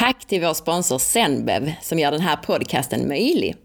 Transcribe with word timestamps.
Tack 0.00 0.24
till 0.24 0.40
vår 0.40 0.54
sponsor 0.54 0.98
Zenbev 0.98 1.72
som 1.82 1.98
gör 1.98 2.10
den 2.10 2.20
här 2.20 2.36
podcasten 2.36 3.08
möjlig. 3.08 3.56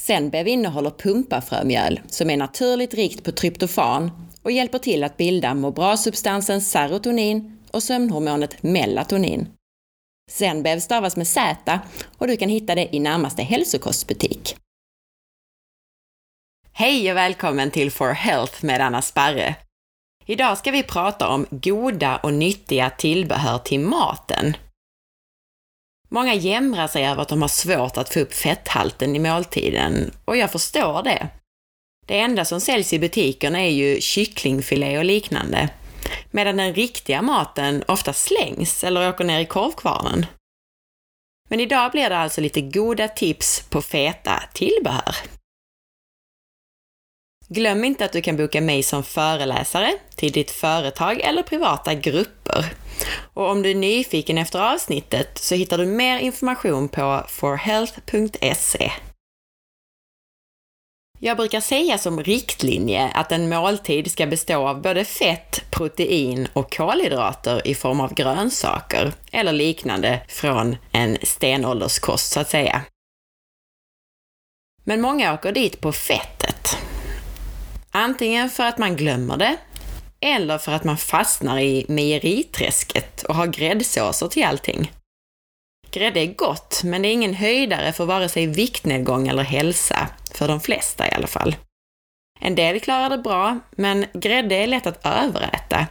Zenbev 0.00 0.48
innehåller 0.48 0.90
pumpafrömjöl 0.90 2.00
som 2.06 2.30
är 2.30 2.36
naturligt 2.36 2.94
rikt 2.94 3.24
på 3.24 3.32
tryptofan 3.32 4.10
och 4.42 4.52
hjälper 4.52 4.78
till 4.78 5.04
att 5.04 5.16
bilda 5.16 5.54
må 5.54 5.70
bra-substansen 5.70 6.60
serotonin 6.60 7.58
och 7.70 7.82
sömnhormonet 7.82 8.62
melatonin. 8.62 9.48
Zenbev 10.30 10.80
stavas 10.80 11.16
med 11.16 11.26
Z 11.26 11.80
och 12.18 12.26
du 12.26 12.36
kan 12.36 12.48
hitta 12.48 12.74
det 12.74 12.96
i 12.96 13.00
närmaste 13.00 13.42
hälsokostbutik. 13.42 14.56
Hej 16.72 17.10
och 17.10 17.16
välkommen 17.16 17.70
till 17.70 17.90
For 17.90 18.12
Health 18.12 18.64
med 18.64 18.80
Anna 18.80 19.02
Sparre. 19.02 19.54
Idag 20.26 20.58
ska 20.58 20.70
vi 20.70 20.82
prata 20.82 21.28
om 21.28 21.46
goda 21.50 22.16
och 22.16 22.34
nyttiga 22.34 22.90
tillbehör 22.90 23.58
till 23.58 23.80
maten. 23.80 24.56
Många 26.12 26.34
jämrar 26.34 26.88
sig 26.88 27.06
över 27.06 27.22
att 27.22 27.28
de 27.28 27.42
har 27.42 27.48
svårt 27.48 27.96
att 27.96 28.14
få 28.14 28.20
upp 28.20 28.34
fetthalten 28.34 29.16
i 29.16 29.18
måltiden 29.18 30.10
och 30.24 30.36
jag 30.36 30.50
förstår 30.50 31.02
det. 31.02 31.28
Det 32.06 32.20
enda 32.20 32.44
som 32.44 32.60
säljs 32.60 32.92
i 32.92 32.98
butikerna 32.98 33.60
är 33.60 33.70
ju 33.70 34.00
kycklingfilé 34.00 34.98
och 34.98 35.04
liknande, 35.04 35.68
medan 36.30 36.56
den 36.56 36.74
riktiga 36.74 37.22
maten 37.22 37.84
ofta 37.88 38.12
slängs 38.12 38.84
eller 38.84 39.08
åker 39.08 39.24
ner 39.24 39.40
i 39.40 39.46
korvkvarnen. 39.46 40.26
Men 41.48 41.60
idag 41.60 41.92
blir 41.92 42.10
det 42.10 42.18
alltså 42.18 42.40
lite 42.40 42.60
goda 42.60 43.08
tips 43.08 43.66
på 43.70 43.82
feta 43.82 44.42
tillbehör. 44.52 45.16
Glöm 47.54 47.84
inte 47.84 48.04
att 48.04 48.12
du 48.12 48.22
kan 48.22 48.36
boka 48.36 48.60
mig 48.60 48.82
som 48.82 49.04
föreläsare 49.04 49.92
till 50.16 50.32
ditt 50.32 50.50
företag 50.50 51.20
eller 51.20 51.42
privata 51.42 51.94
grupper. 51.94 52.74
Och 53.34 53.50
om 53.50 53.62
du 53.62 53.70
är 53.70 53.74
nyfiken 53.74 54.38
efter 54.38 54.72
avsnittet 54.72 55.38
så 55.38 55.54
hittar 55.54 55.78
du 55.78 55.86
mer 55.86 56.18
information 56.18 56.88
på 56.88 57.24
forhealth.se. 57.28 58.92
Jag 61.18 61.36
brukar 61.36 61.60
säga 61.60 61.98
som 61.98 62.22
riktlinje 62.22 63.08
att 63.14 63.32
en 63.32 63.48
måltid 63.48 64.10
ska 64.10 64.26
bestå 64.26 64.68
av 64.68 64.82
både 64.82 65.04
fett, 65.04 65.64
protein 65.70 66.48
och 66.52 66.76
kolhydrater 66.76 67.66
i 67.66 67.74
form 67.74 68.00
av 68.00 68.14
grönsaker 68.14 69.12
eller 69.32 69.52
liknande 69.52 70.20
från 70.28 70.76
en 70.92 71.18
stenålderskost 71.22 72.32
så 72.32 72.40
att 72.40 72.50
säga. 72.50 72.82
Men 74.84 75.00
många 75.00 75.34
åker 75.34 75.52
dit 75.52 75.80
på 75.80 75.92
fettet. 75.92 76.78
Antingen 77.94 78.50
för 78.50 78.64
att 78.64 78.78
man 78.78 78.96
glömmer 78.96 79.36
det 79.36 79.56
eller 80.20 80.58
för 80.58 80.72
att 80.72 80.84
man 80.84 80.96
fastnar 80.96 81.58
i 81.58 81.86
mejeriträsket 81.88 83.22
och 83.22 83.34
har 83.34 83.46
gräddsåser 83.46 84.28
till 84.28 84.44
allting. 84.44 84.92
Grädde 85.90 86.20
är 86.20 86.34
gott, 86.34 86.80
men 86.84 87.02
det 87.02 87.08
är 87.08 87.12
ingen 87.12 87.34
höjdare 87.34 87.92
för 87.92 88.04
vare 88.04 88.28
sig 88.28 88.46
viktnedgång 88.46 89.28
eller 89.28 89.42
hälsa, 89.42 90.08
för 90.34 90.48
de 90.48 90.60
flesta 90.60 91.08
i 91.08 91.10
alla 91.10 91.26
fall. 91.26 91.56
En 92.40 92.54
del 92.54 92.80
klarar 92.80 93.10
det 93.10 93.18
bra, 93.18 93.58
men 93.70 94.06
grädde 94.12 94.54
är 94.54 94.66
lätt 94.66 94.86
att 94.86 95.06
överäta. 95.06 95.86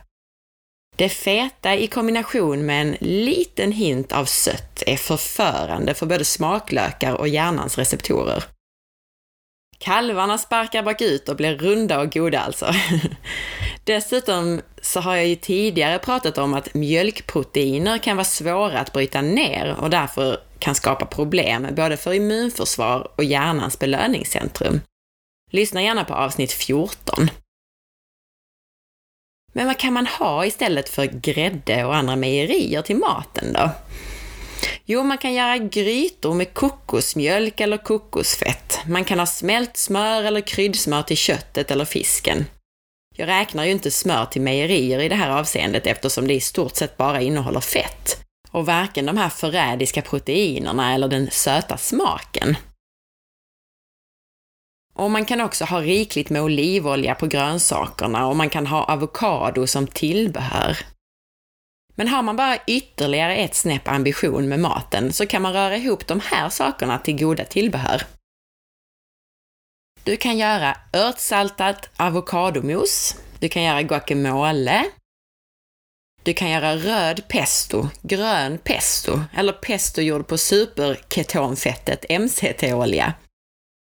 Det 0.95 1.09
feta 1.09 1.75
i 1.75 1.87
kombination 1.87 2.65
med 2.65 2.81
en 2.81 2.97
liten 2.99 3.71
hint 3.71 4.11
av 4.11 4.25
sött 4.25 4.83
är 4.87 4.97
förförande 4.97 5.93
för 5.93 6.05
både 6.05 6.25
smaklökar 6.25 7.13
och 7.13 7.27
hjärnans 7.27 7.77
receptorer. 7.77 8.43
Kalvarna 9.81 10.37
sparkar 10.37 10.83
bakut 10.83 11.29
och 11.29 11.35
blir 11.35 11.57
runda 11.57 11.99
och 11.99 12.11
goda 12.11 12.39
alltså. 12.39 12.73
Dessutom 13.83 14.61
så 14.81 14.99
har 14.99 15.15
jag 15.15 15.27
ju 15.27 15.35
tidigare 15.35 15.99
pratat 15.99 16.37
om 16.37 16.53
att 16.53 16.73
mjölkproteiner 16.73 17.97
kan 17.97 18.17
vara 18.17 18.25
svåra 18.25 18.79
att 18.79 18.93
bryta 18.93 19.21
ner 19.21 19.75
och 19.79 19.89
därför 19.89 20.37
kan 20.59 20.75
skapa 20.75 21.05
problem 21.05 21.67
både 21.71 21.97
för 21.97 22.13
immunförsvar 22.13 23.11
och 23.15 23.23
hjärnans 23.23 23.79
belöningscentrum. 23.79 24.81
Lyssna 25.51 25.81
gärna 25.81 26.03
på 26.03 26.13
avsnitt 26.13 26.51
14. 26.51 27.29
Men 29.53 29.67
vad 29.67 29.77
kan 29.77 29.93
man 29.93 30.07
ha 30.07 30.45
istället 30.45 30.89
för 30.89 31.05
grädde 31.05 31.85
och 31.85 31.95
andra 31.95 32.15
mejerier 32.15 32.81
till 32.81 32.95
maten 32.95 33.53
då? 33.53 33.69
Jo, 34.85 35.03
man 35.03 35.17
kan 35.17 35.33
göra 35.33 35.57
grytor 35.57 36.33
med 36.33 36.53
kokosmjölk 36.53 37.59
eller 37.59 37.77
kokosfett. 37.77 38.79
Man 38.87 39.03
kan 39.03 39.19
ha 39.19 39.25
smält 39.25 39.77
smör 39.77 40.23
eller 40.23 40.41
kryddsmör 40.41 41.01
till 41.03 41.17
köttet 41.17 41.71
eller 41.71 41.85
fisken. 41.85 42.45
Jag 43.15 43.27
räknar 43.27 43.65
ju 43.65 43.71
inte 43.71 43.91
smör 43.91 44.25
till 44.25 44.41
mejerier 44.41 44.99
i 44.99 45.09
det 45.09 45.15
här 45.15 45.29
avseendet 45.29 45.87
eftersom 45.87 46.27
det 46.27 46.33
i 46.33 46.41
stort 46.41 46.75
sett 46.75 46.97
bara 46.97 47.21
innehåller 47.21 47.59
fett 47.59 48.17
och 48.51 48.65
varken 48.65 49.05
de 49.05 49.17
här 49.17 49.29
förrädiska 49.29 50.01
proteinerna 50.01 50.93
eller 50.93 51.07
den 51.07 51.31
söta 51.31 51.77
smaken. 51.77 52.57
Och 54.93 55.11
man 55.11 55.25
kan 55.25 55.41
också 55.41 55.65
ha 55.65 55.81
rikligt 55.81 56.29
med 56.29 56.41
olivolja 56.41 57.15
på 57.15 57.27
grönsakerna 57.27 58.27
och 58.27 58.35
man 58.35 58.49
kan 58.49 58.67
ha 58.67 58.83
avokado 58.83 59.67
som 59.67 59.87
tillbehör. 59.87 60.77
Men 62.01 62.07
har 62.07 62.21
man 62.23 62.35
bara 62.35 62.57
ytterligare 62.67 63.35
ett 63.35 63.55
snäpp 63.55 63.87
ambition 63.87 64.49
med 64.49 64.59
maten 64.59 65.13
så 65.13 65.25
kan 65.25 65.41
man 65.41 65.53
röra 65.53 65.77
ihop 65.77 66.07
de 66.07 66.19
här 66.19 66.49
sakerna 66.49 66.99
till 66.99 67.19
goda 67.19 67.45
tillbehör. 67.45 68.01
Du 70.03 70.17
kan 70.17 70.37
göra 70.37 70.77
örtsaltat 70.93 71.89
avokadomos. 71.97 73.15
Du 73.39 73.49
kan 73.49 73.63
göra 73.63 73.81
guacamole. 73.81 74.85
Du 76.23 76.33
kan 76.33 76.49
göra 76.49 76.75
röd 76.75 77.27
pesto, 77.27 77.87
grön 78.01 78.57
pesto, 78.57 79.19
eller 79.37 79.53
pesto 79.53 80.01
gjord 80.01 80.27
på 80.27 80.37
superketonfettet 80.37 82.05
MCT-olja. 82.09 83.13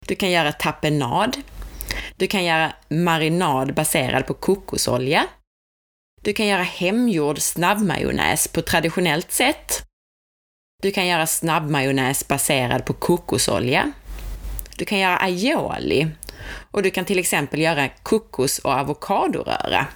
Du 0.06 0.14
kan 0.14 0.30
göra 0.30 0.52
tapenad. 0.52 1.36
Du 2.16 2.26
kan 2.26 2.44
göra 2.44 2.72
marinad 2.88 3.74
baserad 3.74 4.26
på 4.26 4.34
kokosolja. 4.34 5.26
Du 6.28 6.34
kan 6.34 6.46
göra 6.46 6.62
hemgjord 6.62 7.38
snabbmajonnäs 7.38 8.48
på 8.48 8.62
traditionellt 8.62 9.32
sätt. 9.32 9.82
Du 10.82 10.90
kan 10.90 11.06
göra 11.06 11.26
snabbmajonnäs 11.26 12.28
baserad 12.28 12.84
på 12.84 12.92
kokosolja. 12.92 13.92
Du 14.76 14.84
kan 14.84 14.98
göra 14.98 15.16
aioli 15.16 16.08
och 16.70 16.82
du 16.82 16.90
kan 16.90 17.04
till 17.04 17.18
exempel 17.18 17.60
göra 17.60 17.88
kokos 17.88 18.58
och 18.58 18.72
avokadoröra. 18.72 19.86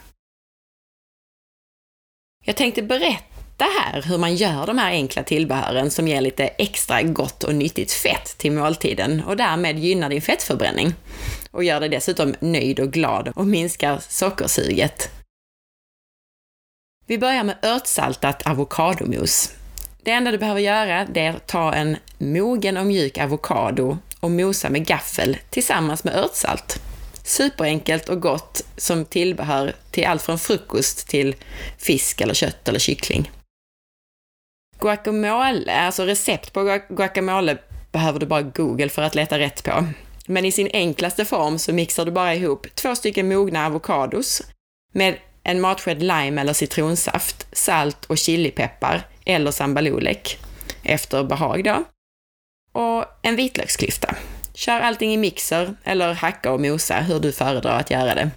Jag 2.45 2.55
tänkte 2.55 2.81
berätta 2.81 3.65
här 3.81 4.01
hur 4.01 4.17
man 4.17 4.35
gör 4.35 4.65
de 4.65 4.77
här 4.77 4.91
enkla 4.91 5.23
tillbehören 5.23 5.91
som 5.91 6.07
ger 6.07 6.21
lite 6.21 6.47
extra 6.47 7.01
gott 7.01 7.43
och 7.43 7.55
nyttigt 7.55 7.91
fett 7.91 8.37
till 8.37 8.51
måltiden 8.51 9.23
och 9.23 9.37
därmed 9.37 9.79
gynnar 9.79 10.09
din 10.09 10.21
fettförbränning. 10.21 10.93
Och 11.51 11.63
gör 11.63 11.79
dig 11.79 11.89
dessutom 11.89 12.35
nöjd 12.39 12.79
och 12.79 12.91
glad 12.91 13.31
och 13.35 13.47
minskar 13.47 14.01
sockersuget. 14.09 15.12
Vi 17.05 17.17
börjar 17.17 17.43
med 17.43 17.57
örtsaltat 17.63 18.47
avokadomos. 18.47 19.55
Det 20.03 20.11
enda 20.11 20.31
du 20.31 20.37
behöver 20.37 20.61
göra 20.61 21.05
det 21.05 21.21
är 21.21 21.29
att 21.29 21.47
ta 21.47 21.73
en 21.73 21.97
mogen 22.17 22.77
och 22.77 22.85
mjuk 22.85 23.17
avokado 23.17 23.97
och 24.19 24.31
mosa 24.31 24.69
med 24.69 24.85
gaffel 24.85 25.37
tillsammans 25.49 26.03
med 26.03 26.15
örtsalt. 26.15 26.81
Superenkelt 27.23 28.09
och 28.09 28.21
gott 28.21 28.65
som 28.77 29.05
tillbehör 29.05 29.73
till 29.91 30.05
allt 30.05 30.21
från 30.21 30.39
frukost 30.39 31.07
till 31.07 31.35
fisk 31.77 32.21
eller 32.21 32.33
kött 32.33 32.67
eller 32.67 32.79
kyckling. 32.79 33.31
Guacamole, 34.79 35.73
alltså 35.73 36.05
recept 36.05 36.53
på 36.53 36.79
guacamole 36.89 37.57
behöver 37.91 38.19
du 38.19 38.25
bara 38.25 38.41
Google 38.41 38.89
för 38.89 39.01
att 39.01 39.15
leta 39.15 39.39
rätt 39.39 39.63
på. 39.63 39.87
Men 40.25 40.45
i 40.45 40.51
sin 40.51 40.69
enklaste 40.73 41.25
form 41.25 41.59
så 41.59 41.73
mixar 41.73 42.05
du 42.05 42.11
bara 42.11 42.35
ihop 42.35 42.67
två 42.75 42.95
stycken 42.95 43.27
mogna 43.27 43.65
avokados 43.65 44.41
med 44.93 45.17
en 45.43 45.61
matsked 45.61 46.01
lime 46.01 46.41
eller 46.41 46.53
citronsaft, 46.53 47.47
salt 47.51 48.05
och 48.05 48.17
chilipeppar 48.17 49.07
eller 49.25 49.51
sambalolek 49.51 50.37
efter 50.83 51.23
behag 51.23 51.63
då 51.63 51.83
och 52.71 53.05
en 53.21 53.35
vitlöksklyfta. 53.35 54.15
Kör 54.53 54.79
allting 54.79 55.13
i 55.13 55.17
mixer 55.17 55.75
eller 55.83 56.13
hacka 56.13 56.51
och 56.51 56.61
mosa 56.61 56.99
hur 56.99 57.19
du 57.19 57.31
föredrar 57.31 57.79
att 57.79 57.91
göra 57.91 58.15
det. 58.15 58.31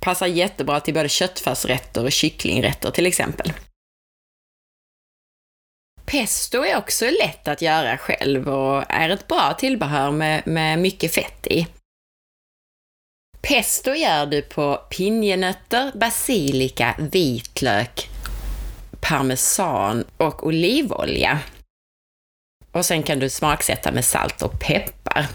Passar 0.00 0.26
jättebra 0.26 0.80
till 0.80 0.94
både 0.94 1.08
köttfärsrätter 1.08 2.04
och 2.04 2.12
kycklingrätter 2.12 2.90
till 2.90 3.06
exempel. 3.06 3.52
Pesto 6.04 6.64
är 6.64 6.76
också 6.76 7.04
lätt 7.04 7.48
att 7.48 7.62
göra 7.62 7.98
själv 7.98 8.48
och 8.48 8.84
är 8.88 9.10
ett 9.10 9.28
bra 9.28 9.54
tillbehör 9.58 10.10
med, 10.10 10.46
med 10.46 10.78
mycket 10.78 11.14
fett 11.14 11.46
i. 11.46 11.66
Pesto 13.52 13.94
gör 13.94 14.26
du 14.26 14.42
på 14.42 14.76
pinjenötter, 14.90 15.92
basilika, 15.94 16.96
vitlök, 16.98 18.08
parmesan 19.00 20.04
och 20.16 20.46
olivolja. 20.46 21.40
Och 22.72 22.86
sen 22.86 23.02
kan 23.02 23.18
du 23.18 23.30
smaksätta 23.30 23.92
med 23.92 24.04
salt 24.04 24.42
och 24.42 24.60
peppar. 24.60 25.26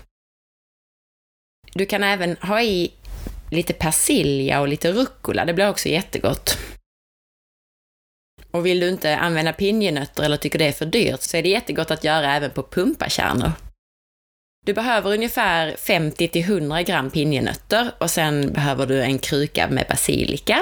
Du 1.74 1.86
kan 1.86 2.04
även 2.04 2.38
ha 2.38 2.62
i 2.62 2.94
lite 3.52 3.74
persilja 3.74 4.62
och 4.62 4.68
lite 4.68 4.92
rucola, 4.92 5.46
det 5.46 5.54
blir 5.54 5.70
också 5.70 5.90
jättegott. 5.90 6.58
Och 8.52 8.66
vill 8.66 8.80
du 8.80 8.90
inte 8.90 9.18
använda 9.18 9.54
pinjenötter 9.54 10.24
eller 10.24 10.38
tycker 10.38 10.60
det 10.60 10.68
är 10.68 10.72
för 10.72 10.86
dyrt 10.86 11.22
så 11.22 11.38
är 11.38 11.44
det 11.44 11.50
jättegott 11.50 11.92
att 11.92 12.04
göra 12.04 12.36
även 12.36 12.52
på 12.52 12.64
pumpakärnor. 12.64 13.52
Du 14.68 14.74
behöver 14.74 15.14
ungefär 15.14 15.76
50-100 15.76 16.84
gram 16.84 17.10
pinjenötter 17.10 17.92
och 17.98 18.12
sen 18.12 18.54
behöver 18.54 18.86
du 18.86 19.02
en 19.02 19.20
kruka 19.20 19.68
med 19.68 19.86
basilika. 19.90 20.60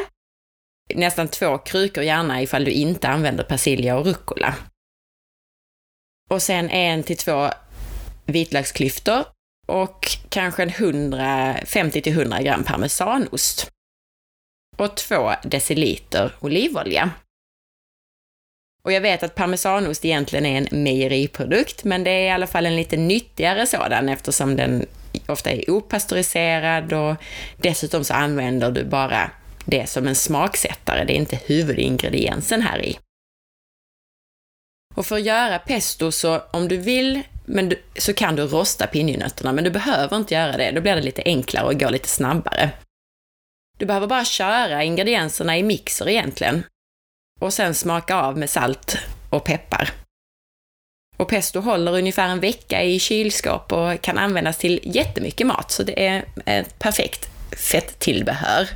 Nästan 0.95 1.27
två 1.27 1.57
krukor 1.57 2.03
gärna 2.03 2.41
ifall 2.41 2.65
du 2.65 2.71
inte 2.71 3.07
använder 3.07 3.43
persilja 3.43 3.97
och 3.97 4.05
rucola. 4.05 4.55
Och 6.29 6.41
sen 6.41 6.69
en 6.69 7.03
till 7.03 7.17
två 7.17 7.49
vitlöksklyftor 8.25 9.25
och 9.65 10.07
kanske 10.29 10.63
en 10.63 10.69
50-100 10.69 12.43
gram 12.43 12.63
parmesanost. 12.63 13.71
Och 14.77 14.97
två 14.97 15.31
deciliter 15.43 16.31
olivolja. 16.39 17.11
Och 18.85 18.91
jag 18.91 19.01
vet 19.01 19.23
att 19.23 19.35
parmesanost 19.35 20.05
egentligen 20.05 20.45
är 20.45 20.57
en 20.57 20.83
mejeriprodukt, 20.83 21.83
men 21.83 22.03
det 22.03 22.09
är 22.11 22.25
i 22.25 22.29
alla 22.29 22.47
fall 22.47 22.65
en 22.65 22.75
lite 22.75 22.97
nyttigare 22.97 23.67
sådan 23.67 24.09
eftersom 24.09 24.55
den 24.55 24.85
ofta 25.27 25.51
är 25.51 25.69
opastöriserad 25.69 26.93
och 26.93 27.15
dessutom 27.57 28.03
så 28.03 28.13
använder 28.13 28.71
du 28.71 28.83
bara 28.83 29.31
det 29.65 29.89
som 29.89 30.07
en 30.07 30.15
smaksättare, 30.15 31.03
det 31.05 31.13
är 31.13 31.17
inte 31.17 31.39
huvudingrediensen 31.45 32.61
här 32.61 32.85
i. 32.85 32.97
Och 34.95 35.05
för 35.05 35.15
att 35.15 35.25
göra 35.25 35.59
pesto 35.59 36.11
så, 36.11 36.41
om 36.51 36.67
du 36.67 36.77
vill, 36.77 37.21
men 37.45 37.69
du, 37.69 37.81
så 37.97 38.13
kan 38.13 38.35
du 38.35 38.43
rosta 38.43 38.87
pinjenötterna, 38.87 39.53
men 39.53 39.63
du 39.63 39.69
behöver 39.69 40.17
inte 40.17 40.33
göra 40.33 40.57
det, 40.57 40.71
då 40.71 40.81
blir 40.81 40.95
det 40.95 41.01
lite 41.01 41.21
enklare 41.25 41.65
och 41.65 41.79
går 41.79 41.89
lite 41.89 42.09
snabbare. 42.09 42.69
Du 43.77 43.85
behöver 43.85 44.07
bara 44.07 44.25
köra 44.25 44.83
ingredienserna 44.83 45.57
i 45.57 45.63
mixer 45.63 46.09
egentligen 46.09 46.63
och 47.39 47.53
sen 47.53 47.73
smaka 47.73 48.15
av 48.15 48.37
med 48.37 48.49
salt 48.49 48.97
och 49.29 49.43
peppar. 49.43 49.91
Och 51.17 51.29
pesto 51.29 51.59
håller 51.59 51.93
ungefär 51.93 52.29
en 52.29 52.39
vecka 52.39 52.83
i 52.83 52.99
kylskåp 52.99 53.71
och 53.71 54.01
kan 54.01 54.17
användas 54.17 54.57
till 54.57 54.79
jättemycket 54.83 55.47
mat, 55.47 55.71
så 55.71 55.83
det 55.83 56.07
är 56.07 56.25
ett 56.45 56.79
perfekt 56.79 57.29
fetttillbehör. 57.57 58.69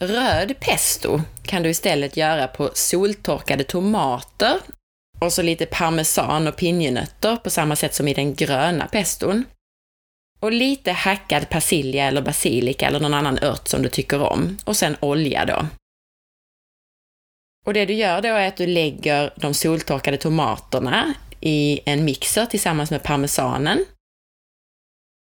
Röd 0.00 0.60
pesto 0.60 1.20
kan 1.42 1.62
du 1.62 1.68
istället 1.68 2.16
göra 2.16 2.48
på 2.48 2.70
soltorkade 2.74 3.64
tomater 3.64 4.60
och 5.18 5.32
så 5.32 5.42
lite 5.42 5.66
parmesan 5.66 6.46
och 6.46 6.56
pinjenötter 6.56 7.36
på 7.36 7.50
samma 7.50 7.76
sätt 7.76 7.94
som 7.94 8.08
i 8.08 8.14
den 8.14 8.34
gröna 8.34 8.86
peston. 8.86 9.44
Och 10.40 10.52
lite 10.52 10.92
hackad 10.92 11.48
persilja 11.48 12.04
eller 12.04 12.22
basilika 12.22 12.86
eller 12.86 13.00
någon 13.00 13.14
annan 13.14 13.38
ört 13.42 13.68
som 13.68 13.82
du 13.82 13.88
tycker 13.88 14.22
om. 14.22 14.58
Och 14.64 14.76
sen 14.76 14.96
olja 15.00 15.44
då. 15.44 15.66
Och 17.66 17.74
det 17.74 17.84
du 17.84 17.94
gör 17.94 18.22
då 18.22 18.28
är 18.28 18.48
att 18.48 18.56
du 18.56 18.66
lägger 18.66 19.32
de 19.36 19.54
soltorkade 19.54 20.16
tomaterna 20.16 21.14
i 21.40 21.80
en 21.84 22.04
mixer 22.04 22.46
tillsammans 22.46 22.90
med 22.90 23.02
parmesanen. 23.02 23.84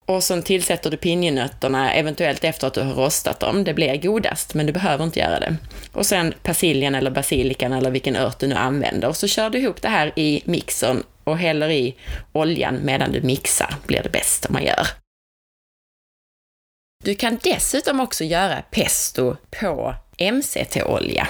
Och 0.06 0.24
sen 0.24 0.42
tillsätter 0.42 0.90
du 0.90 0.96
pinjenötterna, 0.96 1.94
eventuellt 1.94 2.44
efter 2.44 2.66
att 2.66 2.74
du 2.74 2.80
har 2.80 2.94
rostat 2.94 3.40
dem. 3.40 3.64
Det 3.64 3.74
blir 3.74 3.96
godast, 3.96 4.54
men 4.54 4.66
du 4.66 4.72
behöver 4.72 5.04
inte 5.04 5.20
göra 5.20 5.40
det. 5.40 5.56
Och 5.92 6.06
sen 6.06 6.34
persiljan 6.42 6.94
eller 6.94 7.10
basilikan 7.10 7.72
eller 7.72 7.90
vilken 7.90 8.16
ört 8.16 8.38
du 8.38 8.46
nu 8.46 8.54
använder. 8.54 9.08
Och 9.08 9.16
så 9.16 9.28
kör 9.28 9.50
du 9.50 9.58
ihop 9.58 9.82
det 9.82 9.88
här 9.88 10.12
i 10.16 10.42
mixern 10.44 11.02
och 11.24 11.38
häller 11.38 11.70
i 11.70 11.96
oljan 12.32 12.80
medan 12.84 13.12
du 13.12 13.20
mixar, 13.22 13.74
blir 13.86 14.02
det 14.02 14.12
bäst 14.12 14.46
om 14.46 14.52
man 14.52 14.64
gör. 14.64 14.86
Du 17.04 17.14
kan 17.14 17.38
dessutom 17.42 18.00
också 18.00 18.24
göra 18.24 18.62
pesto 18.70 19.36
på 19.60 19.94
MCT-olja. 20.32 21.28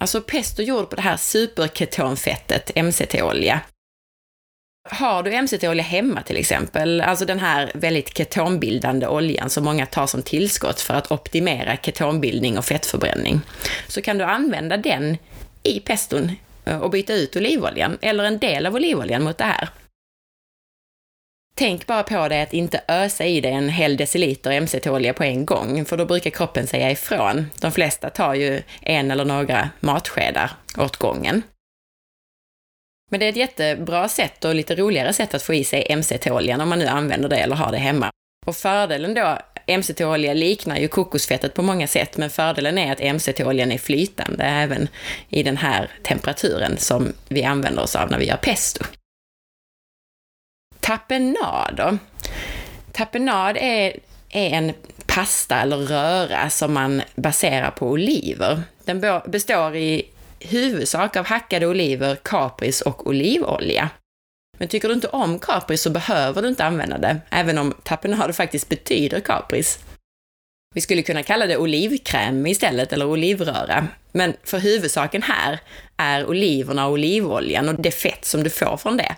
Alltså 0.00 0.20
pesto 0.20 0.62
gjord 0.62 0.90
på 0.90 0.96
det 0.96 1.02
här 1.02 1.16
superketonfettet, 1.16 2.70
MCT-olja. 2.76 3.60
Har 4.90 5.22
du 5.22 5.42
MCT-olja 5.42 5.82
hemma 5.82 6.22
till 6.22 6.36
exempel, 6.36 7.00
alltså 7.00 7.24
den 7.24 7.38
här 7.38 7.70
väldigt 7.74 8.16
ketonbildande 8.16 9.06
oljan 9.06 9.50
som 9.50 9.64
många 9.64 9.86
tar 9.86 10.06
som 10.06 10.22
tillskott 10.22 10.80
för 10.80 10.94
att 10.94 11.10
optimera 11.10 11.76
ketonbildning 11.76 12.58
och 12.58 12.64
fettförbränning, 12.64 13.40
så 13.88 14.02
kan 14.02 14.18
du 14.18 14.24
använda 14.24 14.76
den 14.76 15.16
i 15.62 15.80
peston 15.80 16.32
eh, 16.64 16.78
och 16.78 16.90
byta 16.90 17.12
ut 17.12 17.36
olivoljan, 17.36 17.98
eller 18.00 18.24
en 18.24 18.38
del 18.38 18.66
av 18.66 18.74
olivoljan 18.74 19.22
mot 19.22 19.38
det 19.38 19.44
här. 19.44 19.68
Tänk 21.60 21.86
bara 21.86 22.02
på 22.02 22.28
det 22.28 22.42
att 22.42 22.52
inte 22.52 22.80
ösa 22.88 23.24
i 23.24 23.40
dig 23.40 23.52
en 23.52 23.68
hel 23.68 23.96
deciliter 23.96 24.60
MCT-olja 24.60 25.12
på 25.12 25.24
en 25.24 25.46
gång, 25.46 25.84
för 25.84 25.96
då 25.96 26.04
brukar 26.04 26.30
kroppen 26.30 26.66
säga 26.66 26.90
ifrån. 26.90 27.46
De 27.60 27.72
flesta 27.72 28.10
tar 28.10 28.34
ju 28.34 28.62
en 28.80 29.10
eller 29.10 29.24
några 29.24 29.70
matskedar 29.80 30.50
åt 30.78 30.96
gången. 30.96 31.42
Men 33.10 33.20
det 33.20 33.26
är 33.26 33.30
ett 33.30 33.36
jättebra 33.36 34.08
sätt 34.08 34.44
och 34.44 34.54
lite 34.54 34.74
roligare 34.74 35.12
sätt 35.12 35.34
att 35.34 35.42
få 35.42 35.54
i 35.54 35.64
sig 35.64 35.96
MCT-oljan 35.96 36.60
om 36.60 36.68
man 36.68 36.78
nu 36.78 36.86
använder 36.86 37.28
det 37.28 37.36
eller 37.36 37.56
har 37.56 37.72
det 37.72 37.78
hemma. 37.78 38.10
Och 38.46 38.56
fördelen 38.56 39.14
då, 39.14 39.38
MCT-olja 39.78 40.34
liknar 40.34 40.78
ju 40.78 40.88
kokosfettet 40.88 41.54
på 41.54 41.62
många 41.62 41.86
sätt, 41.86 42.16
men 42.16 42.30
fördelen 42.30 42.78
är 42.78 42.92
att 42.92 43.14
MCT-oljan 43.14 43.72
är 43.72 43.78
flytande 43.78 44.44
även 44.44 44.88
i 45.28 45.42
den 45.42 45.56
här 45.56 45.90
temperaturen 46.02 46.76
som 46.76 47.12
vi 47.28 47.44
använder 47.44 47.82
oss 47.82 47.96
av 47.96 48.10
när 48.10 48.18
vi 48.18 48.26
gör 48.26 48.36
pesto. 48.36 48.84
Tapenad 50.90 51.74
då? 51.76 51.98
Tapenad 52.92 53.56
är, 53.56 53.96
är 54.30 54.50
en 54.50 54.72
pasta 55.06 55.60
eller 55.60 55.76
röra 55.76 56.50
som 56.50 56.74
man 56.74 57.02
baserar 57.14 57.70
på 57.70 57.88
oliver. 57.88 58.62
Den 58.84 59.22
består 59.26 59.76
i 59.76 60.08
huvudsak 60.40 61.16
av 61.16 61.26
hackade 61.26 61.66
oliver, 61.66 62.16
kapris 62.16 62.80
och 62.80 63.06
olivolja. 63.06 63.88
Men 64.58 64.68
tycker 64.68 64.88
du 64.88 64.94
inte 64.94 65.08
om 65.08 65.38
kapris 65.38 65.82
så 65.82 65.90
behöver 65.90 66.42
du 66.42 66.48
inte 66.48 66.64
använda 66.64 66.98
det, 66.98 67.16
även 67.30 67.58
om 67.58 67.74
tapenade 67.82 68.32
faktiskt 68.32 68.68
betyder 68.68 69.20
kapris. 69.20 69.78
Vi 70.74 70.80
skulle 70.80 71.02
kunna 71.02 71.22
kalla 71.22 71.46
det 71.46 71.56
olivkräm 71.56 72.46
istället, 72.46 72.92
eller 72.92 73.06
olivröra. 73.06 73.86
Men 74.12 74.34
för 74.44 74.58
huvudsaken 74.58 75.22
här 75.22 75.58
är 75.96 76.26
oliverna 76.26 76.86
och 76.86 76.92
olivoljan 76.92 77.68
och 77.68 77.74
det 77.74 77.90
fett 77.90 78.24
som 78.24 78.42
du 78.42 78.50
får 78.50 78.76
från 78.76 78.96
det. 78.96 79.16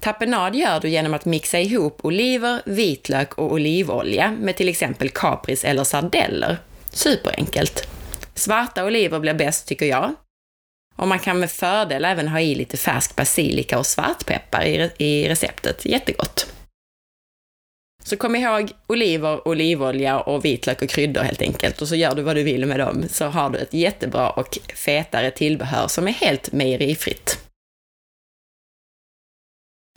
Tapenad 0.00 0.54
gör 0.54 0.80
du 0.80 0.88
genom 0.88 1.14
att 1.14 1.24
mixa 1.24 1.58
ihop 1.58 1.98
oliver, 2.02 2.62
vitlök 2.64 3.34
och 3.34 3.52
olivolja 3.52 4.30
med 4.40 4.56
till 4.56 4.68
exempel 4.68 5.08
kapris 5.10 5.64
eller 5.64 5.84
sardeller. 5.84 6.58
Superenkelt. 6.90 7.88
Svarta 8.34 8.84
oliver 8.84 9.20
blir 9.20 9.34
bäst 9.34 9.68
tycker 9.68 9.86
jag. 9.86 10.14
Och 10.96 11.08
man 11.08 11.18
kan 11.18 11.40
med 11.40 11.50
fördel 11.50 12.04
även 12.04 12.28
ha 12.28 12.40
i 12.40 12.54
lite 12.54 12.76
färsk 12.76 13.16
basilika 13.16 13.78
och 13.78 13.86
svartpeppar 13.86 14.64
i, 14.64 14.90
i 14.98 15.28
receptet. 15.28 15.84
Jättegott! 15.84 16.54
Så 18.04 18.16
kom 18.16 18.36
ihåg 18.36 18.72
oliver, 18.86 19.48
olivolja 19.48 20.20
och 20.20 20.44
vitlök 20.44 20.82
och 20.82 20.88
kryddor 20.88 21.22
helt 21.22 21.42
enkelt. 21.42 21.82
Och 21.82 21.88
så 21.88 21.96
gör 21.96 22.14
du 22.14 22.22
vad 22.22 22.36
du 22.36 22.42
vill 22.42 22.66
med 22.66 22.80
dem, 22.80 23.04
så 23.08 23.24
har 23.24 23.50
du 23.50 23.58
ett 23.58 23.74
jättebra 23.74 24.30
och 24.30 24.58
fetare 24.74 25.30
tillbehör 25.30 25.88
som 25.88 26.08
är 26.08 26.12
helt 26.12 26.52
mejerifritt. 26.52 27.43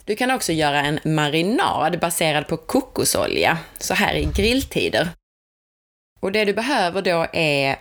Du 0.08 0.16
kan 0.16 0.32
också 0.32 0.52
göra 0.52 0.82
en 0.82 1.00
marinad 1.04 2.00
baserad 2.00 2.48
på 2.48 2.58
kokosolja, 2.58 3.58
så 3.78 3.94
här 3.94 4.16
i 4.16 4.30
grilltider. 4.36 5.10
Och 6.20 6.32
det 6.32 6.46
du 6.46 6.54
behöver 6.54 7.02
då 7.02 7.28
är 7.34 7.76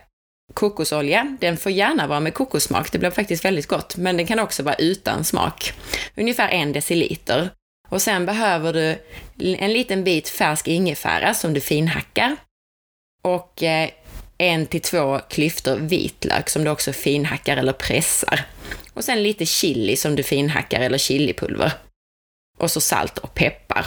kokosolja. 0.53 1.37
Den 1.39 1.57
får 1.57 1.71
gärna 1.71 2.07
vara 2.07 2.19
med 2.19 2.33
kokossmak, 2.33 2.91
det 2.91 2.99
blir 2.99 3.09
faktiskt 3.09 3.45
väldigt 3.45 3.67
gott, 3.67 3.97
men 3.97 4.17
den 4.17 4.27
kan 4.27 4.39
också 4.39 4.63
vara 4.63 4.75
utan 4.75 5.23
smak. 5.23 5.73
Ungefär 6.15 6.49
en 6.49 6.73
deciliter. 6.73 7.49
Och 7.89 8.01
sen 8.01 8.25
behöver 8.25 8.73
du 8.73 8.97
en 9.55 9.73
liten 9.73 10.03
bit 10.03 10.29
färsk 10.29 10.67
ingefära 10.67 11.33
som 11.33 11.53
du 11.53 11.61
finhackar. 11.61 12.35
Och 13.21 13.63
eh, 13.63 13.89
en 14.37 14.65
till 14.65 14.81
två 14.81 15.19
klyftor 15.29 15.75
vitlök 15.75 16.49
som 16.49 16.63
du 16.63 16.69
också 16.69 16.93
finhackar 16.93 17.57
eller 17.57 17.73
pressar. 17.73 18.45
Och 18.93 19.03
sen 19.03 19.23
lite 19.23 19.45
chili 19.45 19.95
som 19.95 20.15
du 20.15 20.23
finhackar 20.23 20.79
eller 20.79 20.97
chilipulver. 20.97 21.86
Och 22.57 22.71
så 22.71 22.81
salt 22.81 23.17
och 23.17 23.33
peppar. 23.33 23.85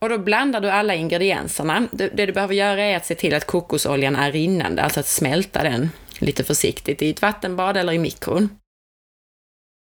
Och 0.00 0.08
då 0.08 0.18
blandar 0.18 0.60
du 0.60 0.70
alla 0.70 0.94
ingredienserna. 0.94 1.88
Det, 1.92 2.08
du 2.08 2.32
behöver 2.32 2.54
göra 2.54 2.82
är 2.82 2.96
att 2.96 3.06
se 3.06 3.14
till 3.14 3.34
att 3.34 3.46
kokosoljan 3.46 4.16
är 4.16 4.32
rinnande, 4.32 4.82
alltså 4.82 5.00
att 5.00 5.06
smälta 5.06 5.62
den 5.62 5.90
lite 6.18 6.44
försiktigt 6.44 7.02
i 7.02 7.10
ett 7.10 7.22
vattenbad 7.22 7.76
eller 7.76 7.92
i 7.92 7.98
mikron. 7.98 8.48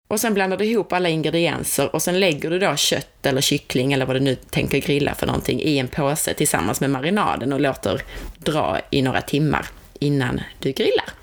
Och 0.07 0.19
sen 0.19 0.33
blandar 0.33 0.57
du 0.57 0.65
ihop 0.65 0.93
alla 0.93 1.09
ingredienser 1.09 1.95
och 1.95 2.01
sen 2.01 2.19
lägger 2.19 2.49
du 2.49 2.59
då 2.59 2.75
kött 2.75 3.25
eller 3.25 3.41
kyckling 3.41 3.93
eller 3.93 4.05
vad 4.05 4.15
du 4.15 4.19
nu 4.19 4.35
tänker 4.35 4.79
grilla 4.79 5.15
för 5.15 5.27
någonting 5.27 5.61
i 5.61 5.77
en 5.77 5.87
påse 5.87 6.33
tillsammans 6.33 6.81
med 6.81 6.89
marinaden 6.89 7.53
och 7.53 7.61
låter 7.61 8.01
dra 8.37 8.79
i 8.89 9.01
några 9.01 9.21
timmar 9.21 9.67
innan 9.99 10.41
du 10.59 10.71
grillar. 10.71 11.22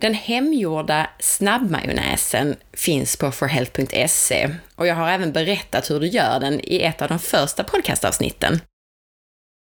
Den 0.00 0.14
hemgjorda 0.14 1.10
snabbmajonnäsen 1.20 2.56
finns 2.72 3.16
på 3.16 3.30
forhealth.se 3.30 4.50
och 4.74 4.86
jag 4.86 4.94
har 4.94 5.08
även 5.08 5.32
berättat 5.32 5.90
hur 5.90 6.00
du 6.00 6.06
gör 6.06 6.40
den 6.40 6.60
i 6.60 6.82
ett 6.82 7.02
av 7.02 7.08
de 7.08 7.18
första 7.18 7.64
podcastavsnitten. 7.64 8.60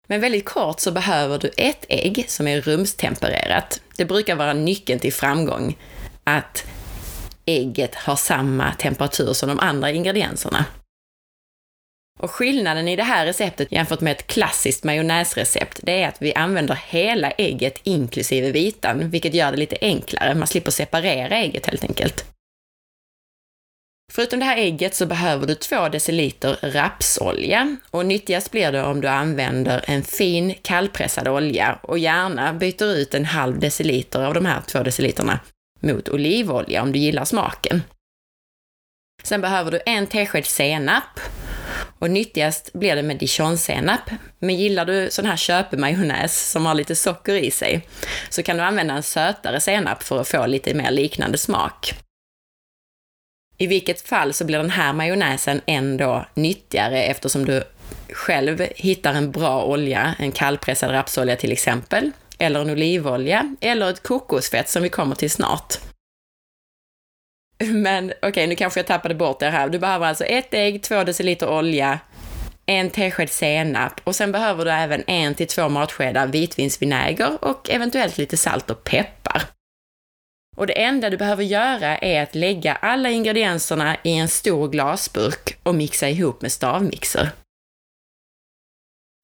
Men 0.07 0.21
väldigt 0.21 0.45
kort 0.45 0.81
så 0.81 0.93
behöver 0.93 1.39
du 1.39 1.51
ett 1.57 1.85
ägg 1.89 2.25
som 2.29 2.49
är 2.49 2.61
rumstempererat. 2.61 3.81
Det 3.97 4.05
brukar 4.05 4.37
vara 4.37 4.53
nyckeln 4.53 5.01
till 5.01 5.13
framgång, 5.13 5.79
att 6.25 6.67
ägget 7.47 7.95
har 7.95 8.17
samma 8.17 8.75
temperatur 8.75 9.33
som 9.33 9.49
de 9.49 9.59
andra 9.59 9.91
ingredienserna. 9.91 10.65
Och 12.23 12.31
skillnaden 12.31 12.89
i 12.89 12.97
det 12.97 13.03
här 13.03 13.27
receptet 13.27 13.73
jämfört 13.73 14.01
med 14.01 14.13
ett 14.13 14.27
klassiskt 14.27 14.85
majonnäsrecept, 14.85 15.81
det 15.83 16.03
är 16.03 16.09
att 16.09 16.23
vi 16.23 16.35
använder 16.35 16.75
hela 16.75 17.31
ägget 17.31 17.81
inklusive 17.83 18.51
vitan, 18.51 19.11
vilket 19.11 19.35
gör 19.35 19.51
det 19.51 19.57
lite 19.59 19.77
enklare. 19.81 20.35
Man 20.35 20.47
slipper 20.47 20.71
separera 20.71 21.37
ägget 21.37 21.67
helt 21.67 21.85
enkelt. 21.85 22.25
Förutom 24.13 24.39
det 24.39 24.45
här 24.45 24.57
ägget 24.57 24.95
så 24.95 25.07
behöver 25.07 25.47
du 25.47 25.55
2 25.55 25.89
deciliter 25.89 26.59
rapsolja 26.63 27.77
och 27.91 28.07
nyttigast 28.07 28.51
blir 28.51 28.73
det 28.73 28.83
om 28.83 29.01
du 29.01 29.09
använder 29.09 29.85
en 29.87 30.03
fin 30.03 30.55
kallpressad 30.63 31.29
olja 31.29 31.79
och 31.83 31.99
gärna 31.99 32.55
byter 32.55 32.95
ut 32.95 33.15
en 33.15 33.25
halv 33.25 33.59
deciliter 33.59 34.25
av 34.25 34.35
de 34.35 34.47
här 34.47 34.61
2 34.61 34.83
deciliterna 34.83 35.41
mot 35.81 36.09
olivolja 36.09 36.83
om 36.83 36.93
du 36.93 36.99
gillar 36.99 37.25
smaken. 37.25 37.83
Sen 39.23 39.41
behöver 39.41 39.71
du 39.71 39.81
en 39.87 40.07
tesked 40.07 40.47
senap 40.47 41.21
och 42.01 42.11
nyttigast 42.11 42.73
blir 42.73 42.97
det 42.97 43.03
med 43.03 43.17
dijonsenap. 43.17 44.11
Men 44.39 44.57
gillar 44.57 44.85
du 44.85 45.11
sån 45.11 45.27
här 45.27 45.37
köpemajonnäs 45.37 46.51
som 46.51 46.67
har 46.67 46.75
lite 46.75 46.97
socker 46.97 47.35
i 47.35 47.51
sig 47.51 47.87
så 48.31 48.43
kan 48.43 48.57
du 48.57 48.63
använda 48.63 48.95
en 48.95 49.03
sötare 49.03 49.61
senap 49.61 50.03
för 50.03 50.21
att 50.21 50.29
få 50.29 50.47
lite 50.47 50.75
mer 50.75 50.91
liknande 50.91 51.39
smak. 51.39 51.95
I 53.59 53.67
vilket 53.67 54.01
fall 54.01 54.33
så 54.33 54.45
blir 54.45 54.59
den 54.59 54.71
här 54.71 54.93
majonnäsen 54.93 55.61
ändå 55.67 56.27
nyttigare 56.35 57.03
eftersom 57.03 57.45
du 57.45 57.63
själv 58.13 58.67
hittar 58.77 59.15
en 59.15 59.31
bra 59.31 59.65
olja, 59.65 60.15
en 60.19 60.33
kallpressad 60.33 60.91
rapsolja 60.91 61.37
till 61.37 61.53
exempel, 61.53 62.11
eller 62.39 62.61
en 62.61 62.71
olivolja, 62.71 63.57
eller 63.61 63.91
ett 63.91 64.03
kokosfett 64.03 64.69
som 64.69 64.83
vi 64.83 64.89
kommer 64.89 65.15
till 65.15 65.31
snart. 65.31 65.90
Men 67.73 68.05
okej, 68.11 68.29
okay, 68.29 68.47
nu 68.47 68.55
kanske 68.55 68.81
jag 68.81 68.87
tappade 68.87 69.15
bort 69.15 69.41
det 69.41 69.51
här. 69.51 69.69
Du 69.69 69.79
behöver 69.79 70.07
alltså 70.07 70.25
ett 70.25 70.55
ägg, 70.55 70.83
två 70.83 71.05
deciliter 71.05 71.49
olja, 71.49 71.99
en 72.67 72.91
tesked 72.91 73.31
senap 73.31 74.01
och 74.05 74.17
sen 74.17 74.33
behöver 74.33 74.65
du 74.65 74.71
även 74.71 75.03
en 75.07 75.35
till 75.35 75.47
två 75.47 75.69
matskedar 75.69 76.27
vitvinsvinäger 76.27 77.45
och 77.45 77.71
eventuellt 77.71 78.19
lite 78.19 78.37
salt 78.37 78.71
och 78.71 78.85
peppar. 78.85 79.43
Och 80.57 80.67
det 80.67 80.83
enda 80.83 81.11
du 81.11 81.17
behöver 81.17 81.45
göra 81.45 81.99
är 81.99 82.23
att 82.23 82.35
lägga 82.35 82.75
alla 82.75 83.11
ingredienserna 83.11 83.97
i 84.05 84.13
en 84.13 84.29
stor 84.29 84.69
glasburk 84.69 85.59
och 85.63 85.75
mixa 85.75 86.09
ihop 86.09 86.43
med 86.43 86.53
stavmixer. 86.53 87.31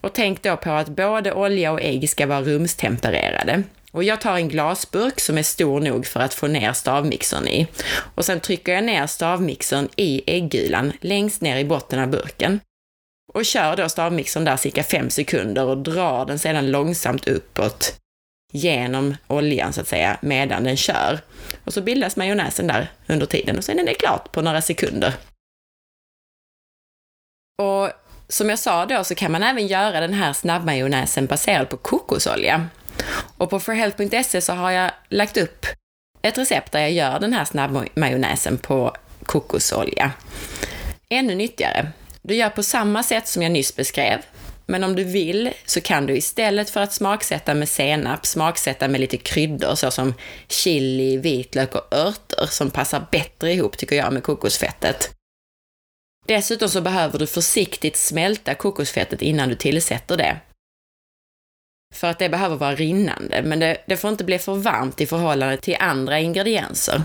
Och 0.03 0.13
tänk 0.13 0.43
då 0.43 0.57
på 0.57 0.71
att 0.71 0.89
både 0.89 1.33
olja 1.33 1.73
och 1.73 1.83
ägg 1.83 2.11
ska 2.11 2.27
vara 2.27 2.43
rumstempererade. 2.43 3.63
Och 3.97 4.05
jag 4.05 4.21
tar 4.21 4.37
en 4.37 4.49
glasburk 4.49 5.21
som 5.21 5.39
är 5.39 5.43
stor 5.43 5.81
nog 5.81 6.07
för 6.07 6.21
att 6.21 6.35
få 6.35 6.47
ner 6.47 6.73
stavmixern 6.73 7.49
i. 7.49 7.67
Och 8.15 8.25
sen 8.25 8.41
trycker 8.41 8.73
jag 8.73 8.85
ner 8.85 9.07
stavmixern 9.07 9.89
i 9.97 10.23
äggulan 10.27 10.93
längst 11.01 11.41
ner 11.41 11.57
i 11.57 11.65
botten 11.65 11.99
av 11.99 12.09
burken. 12.09 12.61
Och 13.33 13.45
kör 13.45 13.77
då 13.77 13.89
stavmixern 13.89 14.45
där 14.45 14.57
cirka 14.57 14.83
5 14.83 15.11
sekunder 15.11 15.65
och 15.65 15.79
drar 15.79 16.27
den 16.27 16.39
sedan 16.39 16.71
långsamt 16.71 17.29
uppåt 17.29 17.95
genom 18.53 19.17
oljan 19.27 19.73
så 19.73 19.81
att 19.81 19.89
säga, 19.89 20.19
medan 20.21 20.65
den 20.65 20.77
kör. 20.77 21.21
Och 21.65 21.73
så 21.73 21.81
bildas 21.81 22.17
majonnäsen 22.17 22.67
där 22.67 22.93
under 23.07 23.27
tiden 23.27 23.59
och 23.59 23.65
sen 23.65 23.79
är 23.79 23.87
det 23.87 23.95
klart 23.95 24.33
på 24.33 24.43
några 24.43 24.63
sekunder. 24.63 25.15
Och 27.63 27.91
som 28.29 28.51
jag 28.51 28.59
sa 28.59 28.87
då 28.87 29.05
så 29.05 29.15
kan 29.15 29.33
man 29.33 29.43
även 29.43 29.67
göra 29.67 30.01
den 30.01 30.15
här 30.15 30.33
snabbmajonnäsen 30.33 31.27
baserad 31.27 31.69
på 31.69 31.77
kokosolja. 31.77 32.69
Och 33.39 33.51
på 33.51 33.61
forhealth.se 33.61 34.41
så 34.41 34.53
har 34.53 34.71
jag 34.71 34.91
lagt 35.09 35.37
upp 35.37 35.67
ett 36.23 36.39
recept 36.39 36.73
där 36.73 36.81
jag 36.81 36.93
gör 36.93 37.21
den 37.21 37.33
här 37.33 37.45
snabbmajonnäsen 37.45 38.59
på 38.59 38.97
kokosolja. 39.27 40.13
Ännu 41.09 41.35
nyttigare. 41.35 41.89
Du 42.23 42.35
gör 42.35 42.51
på 42.51 42.63
samma 42.63 43.03
sätt 43.03 43.29
som 43.29 43.43
jag 43.43 43.53
nyss 43.53 43.77
beskrev, 43.77 44.19
men 44.67 44.85
om 44.85 44.97
du 44.97 45.05
vill 45.05 45.51
så 45.67 45.81
kan 45.81 46.07
du 46.07 46.17
istället 46.17 46.71
för 46.71 46.81
att 46.81 46.93
smaksätta 46.93 47.55
med 47.55 47.69
senap, 47.69 48.27
smaksätta 48.27 48.89
med 48.89 49.01
lite 49.01 49.17
kryddor 49.17 49.75
såsom 49.75 50.15
chili, 50.49 51.17
vitlök 51.17 51.75
och 51.75 51.95
örter 51.95 52.47
som 52.47 52.71
passar 52.71 53.07
bättre 53.11 53.53
ihop 53.53 53.79
tycker 53.79 53.97
jag 53.97 54.13
med 54.13 54.23
kokosfettet. 54.23 55.11
Dessutom 56.27 56.69
så 56.69 56.81
behöver 56.81 57.19
du 57.19 57.27
försiktigt 57.27 57.97
smälta 57.97 58.55
kokosfettet 58.55 59.23
innan 59.23 59.49
du 59.49 59.55
tillsätter 59.55 60.17
det. 60.17 60.37
För 61.95 62.11
att 62.11 62.19
det 62.19 62.29
behöver 62.29 62.57
vara 62.57 62.75
rinnande, 62.75 63.43
men 63.43 63.59
det, 63.59 63.77
det 63.87 63.97
får 63.97 64.11
inte 64.11 64.25
bli 64.25 64.39
för 64.39 64.55
varmt 64.55 65.01
i 65.01 65.07
förhållande 65.07 65.57
till 65.57 65.77
andra 65.81 66.21
ingredienser. 66.21 67.03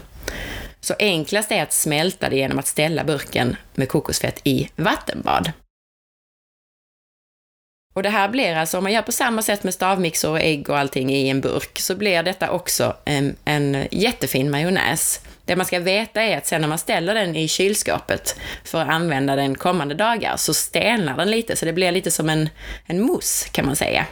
Så 0.81 0.93
enklast 0.99 1.51
är 1.51 1.63
att 1.63 1.73
smälta 1.73 2.29
det 2.29 2.35
genom 2.35 2.59
att 2.59 2.67
ställa 2.67 3.03
burken 3.03 3.55
med 3.73 3.89
kokosfett 3.89 4.41
i 4.43 4.69
vattenbad. 4.75 5.51
Och 7.93 8.03
det 8.03 8.09
här 8.09 8.29
blir 8.29 8.55
alltså, 8.55 8.77
om 8.77 8.83
man 8.83 8.93
gör 8.93 9.01
på 9.01 9.11
samma 9.11 9.41
sätt 9.41 9.63
med 9.63 9.73
stavmixer 9.73 10.29
och 10.29 10.39
ägg 10.39 10.69
och 10.69 10.77
allting 10.77 11.09
i 11.09 11.29
en 11.29 11.41
burk, 11.41 11.79
så 11.79 11.95
blir 11.95 12.23
detta 12.23 12.51
också 12.51 12.95
en, 13.05 13.35
en 13.45 13.87
jättefin 13.91 14.51
majonnäs. 14.51 15.21
Det 15.45 15.55
man 15.55 15.65
ska 15.65 15.79
veta 15.79 16.21
är 16.21 16.37
att 16.37 16.47
sen 16.47 16.61
när 16.61 16.67
man 16.67 16.77
ställer 16.77 17.15
den 17.15 17.35
i 17.35 17.47
kylskåpet 17.47 18.35
för 18.63 18.81
att 18.81 18.89
använda 18.89 19.35
den 19.35 19.55
kommande 19.55 19.95
dagar 19.95 20.37
så 20.37 20.53
stelnar 20.53 21.17
den 21.17 21.31
lite, 21.31 21.55
så 21.55 21.65
det 21.65 21.73
blir 21.73 21.91
lite 21.91 22.11
som 22.11 22.29
en, 22.29 22.49
en 22.85 23.01
mousse 23.01 23.49
kan 23.49 23.65
man 23.65 23.75
säga. 23.75 24.05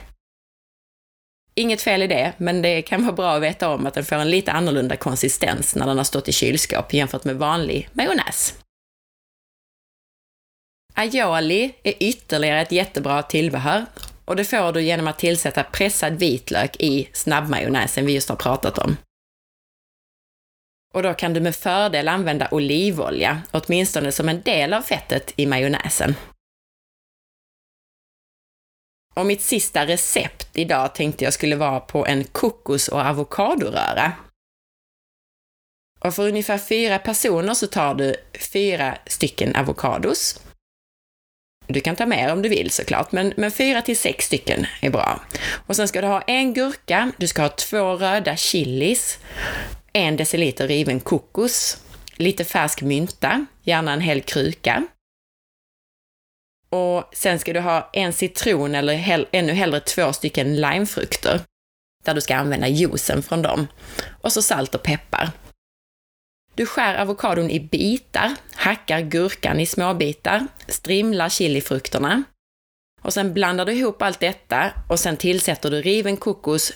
Inget 1.60 1.82
fel 1.82 2.02
i 2.02 2.08
det, 2.08 2.34
men 2.38 2.62
det 2.62 2.82
kan 2.82 3.04
vara 3.04 3.16
bra 3.16 3.36
att 3.36 3.42
veta 3.42 3.70
om 3.70 3.86
att 3.86 3.94
den 3.94 4.06
får 4.06 4.16
en 4.16 4.30
lite 4.30 4.52
annorlunda 4.52 4.96
konsistens 4.96 5.76
när 5.76 5.88
den 5.88 5.98
har 5.98 6.04
stått 6.04 6.28
i 6.28 6.32
kylskåp 6.32 6.94
jämfört 6.94 7.24
med 7.24 7.36
vanlig 7.36 7.90
majonnäs. 7.94 8.54
Aioli 10.94 11.76
är 11.84 11.94
ytterligare 12.00 12.62
ett 12.62 12.72
jättebra 12.72 13.24
tillbehör 13.24 13.86
och 14.26 14.36
det 14.36 14.46
får 14.46 14.74
du 14.74 14.82
genom 14.82 15.08
att 15.08 15.20
tillsätta 15.20 15.64
pressad 15.64 16.14
vitlök 16.14 16.76
i 16.80 17.10
snabbmajonnäsen 17.14 18.06
vi 18.06 18.14
just 18.14 18.30
har 18.30 18.36
pratat 18.36 18.78
om. 18.78 18.98
Och 20.94 21.04
då 21.04 21.14
kan 21.14 21.34
du 21.34 21.40
med 21.40 21.56
fördel 21.56 22.08
använda 22.08 22.48
olivolja, 22.52 23.42
åtminstone 23.52 24.12
som 24.12 24.30
en 24.30 24.42
del 24.42 24.74
av 24.74 24.82
fettet 24.82 25.34
i 25.36 25.46
majonnäsen. 25.46 26.16
Och 29.16 29.26
mitt 29.26 29.42
sista 29.42 29.86
recept 29.86 30.48
idag 30.54 30.96
tänkte 30.96 31.24
jag 31.24 31.34
skulle 31.34 31.56
vara 31.56 31.80
på 31.80 32.06
en 32.06 32.24
kokos 32.24 32.88
och 32.88 33.00
avokadoröra. 33.00 34.12
Och 36.00 36.16
för 36.16 36.28
ungefär 36.28 36.58
fyra 36.58 37.00
personer 37.00 37.54
så 37.54 37.68
tar 37.68 37.96
du 37.96 38.16
fyra 38.40 38.98
stycken 39.06 39.56
avokados, 39.56 40.40
du 41.72 41.82
kan 41.82 41.96
ta 41.96 42.06
mer 42.06 42.34
om 42.34 42.42
du 42.42 42.50
vill 42.50 42.72
såklart, 42.72 43.12
men, 43.12 43.34
men 43.38 43.52
fyra 43.52 43.82
till 43.82 43.98
sex 43.98 44.26
stycken 44.26 44.66
är 44.82 44.90
bra. 44.90 45.22
Och 45.68 45.76
sen 45.76 45.88
ska 45.88 46.02
du 46.02 46.08
ha 46.08 46.22
en 46.22 46.54
gurka, 46.54 47.12
du 47.18 47.28
ska 47.28 47.42
ha 47.42 47.50
två 47.50 47.96
röda 47.96 48.36
chilis, 48.36 49.20
en 49.94 50.18
deciliter 50.18 50.68
riven 50.68 51.00
kokos, 51.00 51.78
lite 52.16 52.46
färsk 52.46 52.82
mynta, 52.82 53.46
gärna 53.64 53.94
en 53.94 54.02
hel 54.02 54.22
kruka. 54.22 54.88
Och 56.70 57.10
sen 57.14 57.40
ska 57.40 57.54
du 57.54 57.60
ha 57.60 57.90
en 57.94 58.14
citron 58.14 58.76
eller 58.76 58.94
hell, 58.94 59.28
ännu 59.32 59.54
hellre 59.54 59.80
två 59.80 60.14
stycken 60.14 60.56
limefrukter, 60.56 61.42
där 62.06 62.14
du 62.14 62.22
ska 62.22 62.36
använda 62.36 62.68
juicen 62.68 63.24
från 63.24 63.42
dem. 63.42 63.68
Och 64.22 64.34
så 64.34 64.42
salt 64.42 64.76
och 64.76 64.84
peppar. 64.84 65.32
Du 66.56 66.66
skär 66.66 66.96
avokadon 66.96 67.50
i 67.50 67.60
bitar, 67.60 68.36
hackar 68.56 69.02
gurkan 69.02 69.60
i 69.60 69.66
småbitar, 69.66 70.48
strimlar 70.68 71.30
chilifrukterna. 71.30 72.24
Och 73.02 73.14
sen 73.14 73.34
blandar 73.34 73.66
du 73.66 73.74
ihop 73.74 74.02
allt 74.02 74.20
detta 74.20 74.72
och 74.90 75.00
sen 75.00 75.18
tillsätter 75.18 75.72
du 75.72 75.82
riven 75.82 76.18
kokos, 76.18 76.74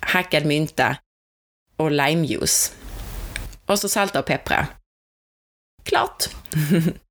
hackad 0.00 0.46
mynta 0.46 0.96
och 1.76 1.90
limejuice. 1.90 2.72
Och 3.66 3.78
så 3.78 3.88
salta 3.88 4.18
och 4.18 4.26
peppra. 4.26 4.66
Klart! 5.84 6.24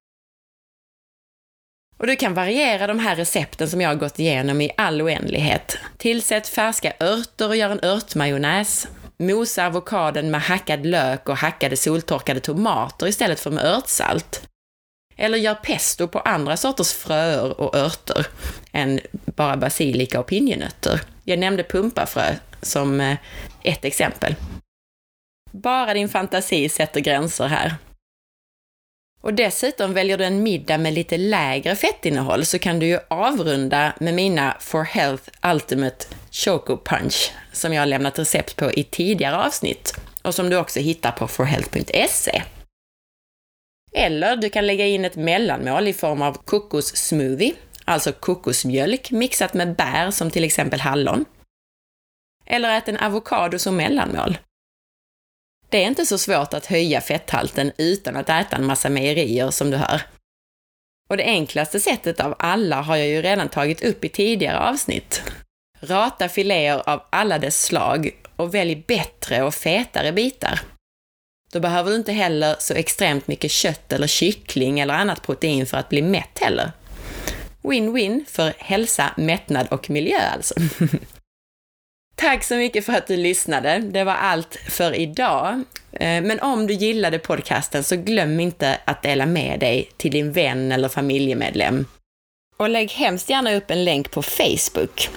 och 2.04 2.08
du 2.08 2.16
kan 2.16 2.34
variera 2.34 2.88
de 2.88 3.00
här 3.00 3.16
recepten 3.16 3.70
som 3.70 3.82
jag 3.82 3.90
har 3.90 3.96
gått 3.96 4.20
igenom 4.20 4.62
i 4.62 4.72
all 4.78 5.02
oändlighet. 5.02 5.78
Tillsätt 5.98 6.48
färska 6.48 6.94
örter 7.00 7.48
och 7.48 7.56
gör 7.56 7.70
en 7.70 7.84
örtmajonnäs. 7.84 8.88
Mosa 9.18 9.66
avokaden 9.66 10.32
med 10.32 10.42
hackad 10.42 10.86
lök 10.86 11.30
och 11.30 11.38
hackade 11.38 11.78
soltorkade 11.78 12.40
tomater 12.40 13.08
istället 13.08 13.40
för 13.40 13.52
med 13.52 13.66
örtsalt. 13.66 14.48
Eller 15.18 15.38
gör 15.38 15.54
pesto 15.54 16.08
på 16.08 16.20
andra 16.20 16.58
sorters 16.58 16.94
fröer 16.94 17.62
och 17.62 17.76
örter 17.76 18.28
än 18.72 19.00
bara 19.26 19.58
basilika 19.58 20.20
och 20.20 20.28
pinjenötter. 20.28 21.02
Jag 21.24 21.40
nämnde 21.40 21.64
pumpafrö 21.64 22.36
som 22.62 23.02
eh, 23.02 23.18
ett 23.64 23.86
exempel. 23.86 24.36
Bara 25.52 25.94
din 25.94 26.10
fantasi 26.10 26.70
sätter 26.70 27.00
gränser 27.00 27.48
här. 27.48 27.76
Och 29.24 29.34
dessutom 29.34 29.94
väljer 29.94 30.18
du 30.18 30.26
en 30.26 30.44
middag 30.44 30.78
med 30.78 30.94
lite 30.94 31.18
lägre 31.18 31.76
fettinnehåll 31.76 32.46
så 32.46 32.60
kan 32.60 32.80
du 32.80 32.86
ju 32.86 33.00
avrunda 33.08 33.94
med 34.00 34.14
mina 34.14 34.58
For 34.60 34.84
Health 34.84 35.24
Ultimate 35.54 36.06
Choco 36.32 36.78
Punch 36.78 37.32
som 37.52 37.74
jag 37.74 37.82
har 37.82 37.86
lämnat 37.86 38.20
recept 38.20 38.56
på 38.56 38.72
i 38.72 38.84
tidigare 38.84 39.38
avsnitt 39.38 40.00
och 40.22 40.36
som 40.36 40.50
du 40.50 40.58
också 40.58 40.80
hittar 40.80 41.12
på 41.12 41.28
forhealth.se. 41.28 42.44
Eller 43.94 44.36
du 44.36 44.50
kan 44.50 44.68
lägga 44.68 44.86
in 44.86 45.06
ett 45.06 45.16
mellanmål 45.16 45.88
i 45.88 45.94
form 45.94 46.22
av 46.22 46.34
kokossmoothie, 46.46 47.54
alltså 47.86 48.12
kokosmjölk 48.12 49.12
mixat 49.12 49.54
med 49.54 49.76
bär 49.76 50.12
som 50.12 50.32
till 50.32 50.44
exempel 50.44 50.80
hallon. 50.80 51.26
Eller 52.46 52.78
ät 52.78 52.88
en 52.88 52.98
avokado 52.98 53.60
som 53.60 53.76
mellanmål. 53.76 54.38
Det 55.74 55.84
är 55.84 55.88
inte 55.88 56.06
så 56.06 56.18
svårt 56.18 56.54
att 56.54 56.66
höja 56.66 57.02
fetthalten 57.02 57.72
utan 57.78 58.16
att 58.16 58.30
äta 58.30 58.56
en 58.56 58.66
massa 58.66 58.90
mejerier 58.90 59.52
som 59.52 59.72
du 59.72 59.78
hör. 59.78 60.02
Och 61.10 61.18
det 61.18 61.24
enklaste 61.24 61.80
sättet 61.80 62.20
av 62.20 62.36
alla 62.40 62.82
har 62.82 62.96
jag 62.96 63.08
ju 63.08 63.22
redan 63.22 63.50
tagit 63.50 63.84
upp 63.84 64.06
i 64.06 64.10
tidigare 64.10 64.60
avsnitt. 64.60 65.24
Rata 65.82 66.30
filéer 66.30 66.90
av 66.90 67.04
alla 67.10 67.40
dess 67.40 67.64
slag 67.64 68.12
och 68.36 68.56
välj 68.56 68.84
bättre 68.88 69.44
och 69.44 69.54
fetare 69.54 70.12
bitar. 70.12 70.60
Då 71.52 71.60
behöver 71.60 71.90
du 71.90 71.96
inte 71.96 72.12
heller 72.12 72.56
så 72.60 72.74
extremt 72.74 73.28
mycket 73.28 73.52
kött 73.52 73.94
eller 73.94 74.08
kyckling 74.08 74.80
eller 74.80 74.94
annat 74.94 75.22
protein 75.22 75.66
för 75.66 75.78
att 75.78 75.90
bli 75.90 76.02
mätt 76.02 76.40
heller. 76.42 76.72
Win-win 77.62 78.26
för 78.28 78.54
hälsa, 78.58 79.14
mättnad 79.18 79.68
och 79.72 79.90
miljö 79.90 80.20
alltså. 80.20 80.56
Tack 82.24 82.44
så 82.44 82.56
mycket 82.56 82.86
för 82.86 82.94
att 82.94 83.08
du 83.08 83.18
lyssnade. 83.18 83.80
Det 83.80 84.04
var 84.04 84.14
allt 84.14 84.56
för 84.56 84.96
idag. 84.96 85.64
Eh, 85.92 86.24
men 86.24 86.40
om 86.40 86.68
du 86.68 86.74
gillade 86.74 87.20
podcasten 87.20 87.84
så 87.84 87.96
glöm 87.96 88.40
inte 88.40 88.80
att 88.86 89.02
dela 89.02 89.26
med 89.26 89.60
dig 89.60 89.90
till 89.98 90.12
din 90.12 90.32
vän 90.32 90.72
eller 90.72 90.90
familjemedlem. 90.90 91.86
Och 92.58 92.70
lägg 92.70 92.92
hemskt 92.92 93.30
gärna 93.30 93.54
upp 93.54 93.72
en 93.72 93.84
länk 93.84 94.12
på 94.12 94.22
Facebook. 94.22 95.10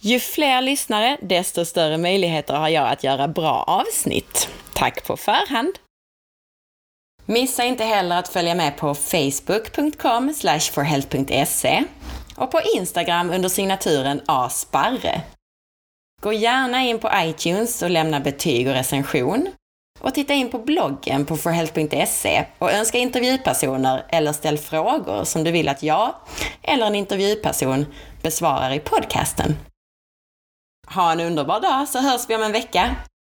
Ju 0.00 0.20
fler 0.20 0.62
lyssnare, 0.62 1.18
desto 1.22 1.64
större 1.64 1.98
möjligheter 1.98 2.54
har 2.54 2.68
jag 2.68 2.88
att 2.88 3.04
göra 3.04 3.28
bra 3.28 3.62
avsnitt. 3.62 4.48
Tack 4.74 5.06
på 5.06 5.16
förhand! 5.16 5.78
Missa 7.26 7.64
inte 7.64 7.84
heller 7.84 8.18
att 8.18 8.28
följa 8.28 8.54
med 8.54 8.76
på 8.76 8.94
facebook.com 8.94 10.34
forhealth.se 10.72 11.84
och 12.36 12.50
på 12.50 12.60
Instagram 12.76 13.30
under 13.30 13.48
signaturen 13.48 14.20
asparre. 14.26 15.22
Gå 16.24 16.32
gärna 16.32 16.82
in 16.82 16.98
på 16.98 17.10
iTunes 17.14 17.82
och 17.82 17.90
lämna 17.90 18.20
betyg 18.20 18.68
och 18.68 18.74
recension. 18.74 19.48
Och 20.00 20.14
titta 20.14 20.34
in 20.34 20.50
på 20.50 20.58
bloggen 20.58 21.26
på 21.26 21.36
forhealth.se 21.36 22.46
och 22.58 22.72
önska 22.72 22.98
intervjupersoner 22.98 24.06
eller 24.08 24.32
ställ 24.32 24.58
frågor 24.58 25.24
som 25.24 25.44
du 25.44 25.50
vill 25.50 25.68
att 25.68 25.82
jag 25.82 26.14
eller 26.62 26.86
en 26.86 26.94
intervjuperson 26.94 27.86
besvarar 28.22 28.70
i 28.70 28.80
podcasten. 28.80 29.56
Ha 30.94 31.12
en 31.12 31.20
underbar 31.20 31.60
dag 31.60 31.88
så 31.88 31.98
hörs 31.98 32.28
vi 32.28 32.34
om 32.34 32.42
en 32.42 32.52
vecka. 32.52 32.96